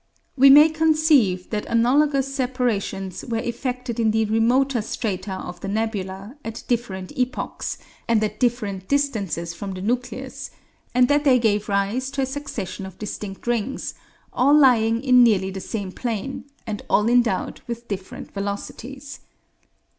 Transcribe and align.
We 0.35 0.49
may 0.49 0.69
conceive 0.69 1.51
that 1.51 1.67
analogous 1.67 2.33
separations 2.33 3.23
were 3.23 3.37
effected 3.37 3.99
in 3.99 4.09
the 4.09 4.25
remoter 4.25 4.81
strata 4.81 5.33
of 5.35 5.59
the 5.59 5.67
nebula 5.67 6.37
at 6.43 6.63
different 6.67 7.15
epochs 7.15 7.77
and 8.07 8.23
at 8.23 8.39
different 8.39 8.87
distances 8.87 9.53
from 9.53 9.73
the 9.75 9.81
nucleus, 9.83 10.49
and 10.95 11.07
that 11.07 11.23
they 11.23 11.37
gave 11.37 11.69
rise 11.69 12.09
to 12.13 12.21
a 12.23 12.25
succession 12.25 12.87
of 12.87 12.97
distinct 12.97 13.45
rings, 13.45 13.93
all 14.33 14.55
lying 14.55 15.03
in 15.03 15.21
nearly 15.23 15.51
the 15.51 15.61
same 15.61 15.91
plane, 15.91 16.45
and 16.65 16.81
all 16.89 17.07
endowed 17.07 17.61
with 17.67 17.87
different 17.87 18.33
velocities. 18.33 19.19